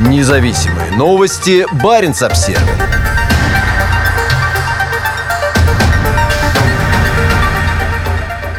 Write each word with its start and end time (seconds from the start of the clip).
Независимые 0.00 0.92
новости. 0.92 1.66
Барин 1.82 2.12
обсерва 2.12 2.62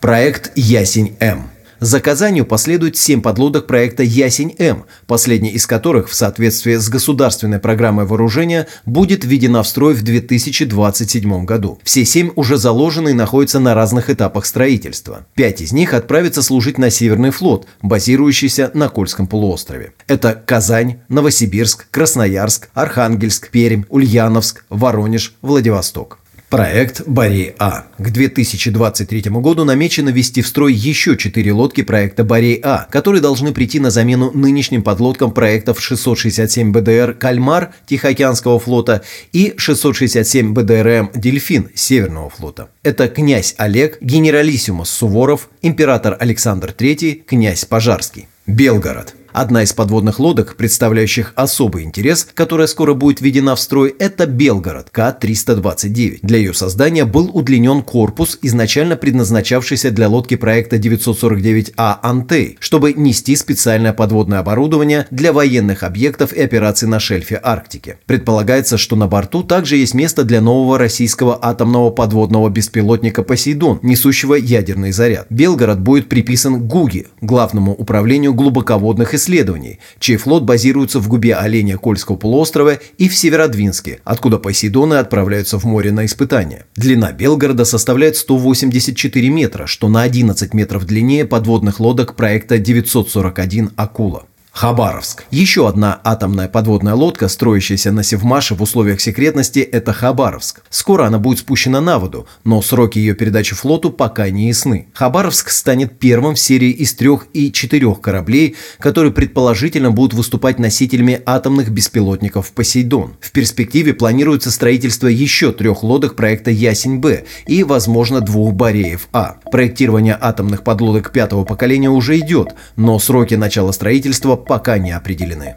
Проект 0.00 0.52
«Ясень-М» 0.54 1.48
За 1.82 1.98
Казанью 1.98 2.46
последует 2.46 2.96
семь 2.96 3.20
подлодок 3.20 3.66
проекта 3.66 4.04
«Ясень-М», 4.04 4.84
последний 5.08 5.48
из 5.48 5.66
которых 5.66 6.08
в 6.08 6.14
соответствии 6.14 6.76
с 6.76 6.88
государственной 6.88 7.58
программой 7.58 8.04
вооружения 8.04 8.68
будет 8.86 9.24
введена 9.24 9.64
в 9.64 9.66
строй 9.66 9.94
в 9.94 10.02
2027 10.02 11.44
году. 11.44 11.80
Все 11.82 12.04
семь 12.04 12.30
уже 12.36 12.56
заложены 12.56 13.08
и 13.08 13.14
находятся 13.14 13.58
на 13.58 13.74
разных 13.74 14.10
этапах 14.10 14.46
строительства. 14.46 15.26
Пять 15.34 15.60
из 15.60 15.72
них 15.72 15.92
отправятся 15.92 16.42
служить 16.42 16.78
на 16.78 16.88
Северный 16.88 17.30
флот, 17.30 17.66
базирующийся 17.82 18.70
на 18.74 18.88
Кольском 18.88 19.26
полуострове. 19.26 19.92
Это 20.06 20.34
Казань, 20.34 21.00
Новосибирск, 21.08 21.88
Красноярск, 21.90 22.68
Архангельск, 22.74 23.50
Пермь, 23.50 23.82
Ульяновск, 23.88 24.64
Воронеж, 24.68 25.34
Владивосток. 25.42 26.21
Проект 26.52 27.08
«Борей-А». 27.08 27.86
К 27.96 28.10
2023 28.10 29.22
году 29.30 29.64
намечено 29.64 30.10
ввести 30.10 30.42
в 30.42 30.46
строй 30.46 30.74
еще 30.74 31.16
четыре 31.16 31.50
лодки 31.50 31.82
проекта 31.82 32.24
«Борей-А», 32.24 32.88
которые 32.90 33.22
должны 33.22 33.54
прийти 33.54 33.80
на 33.80 33.90
замену 33.90 34.30
нынешним 34.32 34.82
подлодкам 34.82 35.30
проектов 35.30 35.80
667 35.80 36.70
БДР 36.70 37.14
«Кальмар» 37.14 37.72
Тихоокеанского 37.86 38.60
флота 38.60 39.02
и 39.32 39.54
667 39.56 40.52
БДРМ 40.52 41.12
«Дельфин» 41.14 41.70
Северного 41.74 42.28
флота. 42.28 42.68
Это 42.82 43.08
князь 43.08 43.54
Олег, 43.56 43.96
генералиссимус 44.02 44.90
Суворов, 44.90 45.48
император 45.62 46.18
Александр 46.20 46.74
III, 46.76 47.22
князь 47.24 47.64
Пожарский. 47.64 48.28
Белгород– 48.46 49.14
Одна 49.32 49.62
из 49.62 49.72
подводных 49.72 50.20
лодок, 50.20 50.56
представляющих 50.56 51.32
особый 51.36 51.84
интерес, 51.84 52.28
которая 52.34 52.66
скоро 52.66 52.92
будет 52.92 53.22
введена 53.22 53.56
в 53.56 53.60
строй, 53.60 53.94
это 53.98 54.26
Белгород 54.26 54.90
К-329. 54.90 56.18
Для 56.22 56.38
ее 56.38 56.52
создания 56.52 57.06
был 57.06 57.30
удлинен 57.32 57.82
корпус, 57.82 58.38
изначально 58.42 58.96
предназначавшийся 58.96 59.90
для 59.90 60.08
лодки 60.08 60.36
проекта 60.36 60.76
949А 60.76 61.96
«Антей», 62.02 62.58
чтобы 62.60 62.92
нести 62.92 63.34
специальное 63.34 63.94
подводное 63.94 64.40
оборудование 64.40 65.06
для 65.10 65.32
военных 65.32 65.82
объектов 65.82 66.34
и 66.34 66.42
операций 66.42 66.86
на 66.86 67.00
шельфе 67.00 67.40
Арктики. 67.42 67.96
Предполагается, 68.04 68.76
что 68.76 68.96
на 68.96 69.06
борту 69.06 69.42
также 69.42 69.76
есть 69.76 69.94
место 69.94 70.24
для 70.24 70.42
нового 70.42 70.76
российского 70.76 71.38
атомного 71.40 71.90
подводного 71.90 72.50
беспилотника 72.50 73.22
«Посейдон», 73.22 73.78
несущего 73.82 74.34
ядерный 74.34 74.92
заряд. 74.92 75.26
Белгород 75.30 75.80
будет 75.80 76.10
приписан 76.10 76.68
ГУГИ, 76.68 77.06
главному 77.22 77.72
управлению 77.72 78.34
глубоководных 78.34 79.14
исследований 79.14 79.21
исследований, 79.22 79.78
чей 79.98 80.16
флот 80.16 80.42
базируется 80.42 80.98
в 81.00 81.08
губе 81.08 81.34
оленя 81.34 81.78
Кольского 81.78 82.16
полуострова 82.16 82.78
и 82.98 83.08
в 83.08 83.16
Северодвинске, 83.16 84.00
откуда 84.04 84.38
Посейдоны 84.38 84.94
отправляются 84.94 85.58
в 85.58 85.64
море 85.64 85.92
на 85.92 86.04
испытания. 86.04 86.66
Длина 86.76 87.12
Белгорода 87.12 87.64
составляет 87.64 88.16
184 88.16 89.28
метра, 89.28 89.66
что 89.66 89.88
на 89.88 90.02
11 90.02 90.54
метров 90.54 90.84
длиннее 90.84 91.24
подводных 91.24 91.80
лодок 91.80 92.16
проекта 92.16 92.58
941 92.58 93.70
«Акула». 93.76 94.26
Хабаровск. 94.52 95.24
Еще 95.30 95.66
одна 95.66 95.98
атомная 96.04 96.46
подводная 96.46 96.92
лодка, 96.92 97.28
строящаяся 97.28 97.90
на 97.90 98.02
Севмаше 98.02 98.54
в 98.54 98.60
условиях 98.62 99.00
секретности, 99.00 99.60
это 99.60 99.94
Хабаровск. 99.94 100.62
Скоро 100.68 101.06
она 101.06 101.18
будет 101.18 101.38
спущена 101.38 101.80
на 101.80 101.98
воду, 101.98 102.26
но 102.44 102.60
сроки 102.60 102.98
ее 102.98 103.14
передачи 103.14 103.54
флоту 103.54 103.90
пока 103.90 104.28
не 104.28 104.48
ясны. 104.48 104.88
Хабаровск 104.92 105.48
станет 105.48 105.98
первым 105.98 106.34
в 106.34 106.38
серии 106.38 106.70
из 106.70 106.92
трех 106.94 107.26
и 107.32 107.50
четырех 107.50 108.02
кораблей, 108.02 108.54
которые 108.78 109.10
предположительно 109.12 109.90
будут 109.90 110.12
выступать 110.12 110.58
носителями 110.58 111.22
атомных 111.24 111.70
беспилотников 111.70 112.52
«Посейдон». 112.52 113.14
В 113.20 113.32
перспективе 113.32 113.94
планируется 113.94 114.50
строительство 114.50 115.06
еще 115.06 115.52
трех 115.52 115.82
лодок 115.82 116.14
проекта 116.14 116.50
«Ясень-Б» 116.50 117.24
и, 117.46 117.64
возможно, 117.64 118.20
двух 118.20 118.52
«Бореев-А». 118.52 119.38
Проектирование 119.50 120.16
атомных 120.20 120.62
подлодок 120.62 121.10
пятого 121.10 121.44
поколения 121.44 121.90
уже 121.90 122.18
идет, 122.18 122.54
но 122.76 122.98
сроки 122.98 123.34
начала 123.34 123.72
строительства 123.72 124.36
пока 124.42 124.78
не 124.78 124.92
определены. 124.92 125.56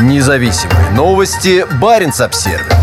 Независимые 0.00 0.90
новости. 0.90 1.64
Барин 1.80 2.12
обсервис 2.20 2.79